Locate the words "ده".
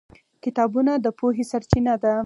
2.03-2.13